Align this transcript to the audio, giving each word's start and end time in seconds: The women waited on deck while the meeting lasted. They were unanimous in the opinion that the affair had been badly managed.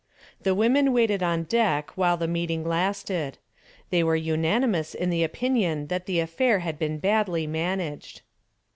The 0.41 0.55
women 0.55 0.93
waited 0.93 1.21
on 1.21 1.43
deck 1.43 1.91
while 1.95 2.17
the 2.17 2.27
meeting 2.27 2.63
lasted. 2.65 3.37
They 3.91 4.03
were 4.03 4.15
unanimous 4.15 4.95
in 4.95 5.11
the 5.11 5.23
opinion 5.23 5.89
that 5.93 6.07
the 6.07 6.19
affair 6.19 6.57
had 6.61 6.79
been 6.79 6.97
badly 6.97 7.45
managed. 7.45 8.23